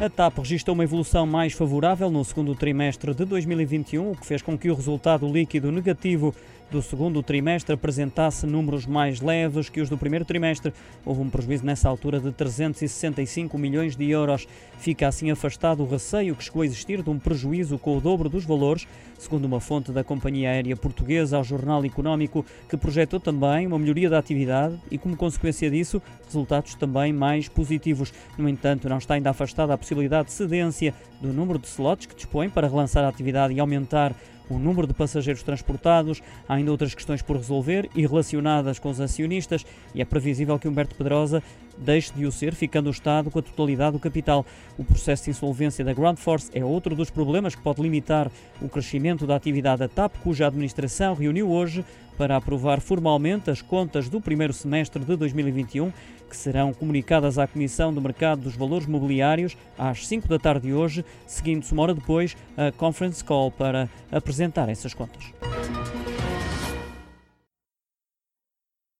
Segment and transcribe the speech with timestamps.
[0.00, 4.42] A TAP registrou uma evolução mais favorável no segundo trimestre de 2021, o que fez
[4.42, 6.34] com que o resultado líquido negativo
[6.74, 10.72] do segundo trimestre apresentasse números mais leves que os do primeiro trimestre.
[11.04, 14.48] Houve um prejuízo nessa altura de 365 milhões de euros.
[14.78, 18.28] Fica assim afastado o receio que chegou a existir de um prejuízo com o dobro
[18.28, 23.68] dos valores, segundo uma fonte da companhia aérea portuguesa ao Jornal Económico, que projetou também
[23.68, 28.12] uma melhoria da atividade e, como consequência disso, resultados também mais positivos.
[28.36, 32.14] No entanto, não está ainda afastada a possibilidade de cedência do número de slots que
[32.14, 34.14] dispõe para relançar a atividade e aumentar
[34.48, 39.00] o número de passageiros transportados, há ainda outras questões por resolver e relacionadas com os
[39.00, 39.64] acionistas
[39.94, 41.42] e é previsível que Humberto Pedrosa
[41.78, 44.44] deixe de o ser, ficando o Estado com a totalidade do capital.
[44.78, 48.68] O processo de insolvência da Ground Force é outro dos problemas que pode limitar o
[48.68, 51.84] crescimento da atividade da TAP, cuja administração reuniu hoje
[52.16, 55.92] para aprovar formalmente as contas do primeiro semestre de 2021,
[56.28, 60.74] que serão comunicadas à Comissão do Mercado dos Valores Mobiliários às 5 da tarde de
[60.74, 65.53] hoje, seguindo-se uma hora depois a conference call para apresentar essas contas.